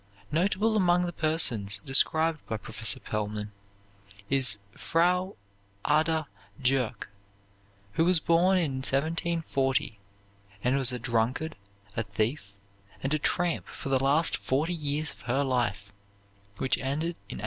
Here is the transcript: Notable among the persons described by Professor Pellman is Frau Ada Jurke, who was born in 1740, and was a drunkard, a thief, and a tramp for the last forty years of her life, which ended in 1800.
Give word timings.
Notable 0.31 0.75
among 0.75 1.05
the 1.05 1.13
persons 1.13 1.79
described 1.85 2.43
by 2.47 2.57
Professor 2.57 2.99
Pellman 2.99 3.51
is 4.31 4.57
Frau 4.71 5.35
Ada 5.87 6.25
Jurke, 6.59 7.05
who 7.93 8.05
was 8.05 8.19
born 8.19 8.57
in 8.57 8.77
1740, 8.77 9.99
and 10.63 10.75
was 10.75 10.91
a 10.91 10.97
drunkard, 10.97 11.55
a 11.95 12.01
thief, 12.01 12.51
and 13.03 13.13
a 13.13 13.19
tramp 13.19 13.67
for 13.67 13.89
the 13.89 14.03
last 14.03 14.37
forty 14.37 14.73
years 14.73 15.11
of 15.11 15.21
her 15.29 15.43
life, 15.43 15.93
which 16.57 16.79
ended 16.79 17.15
in 17.29 17.37
1800. 17.37 17.39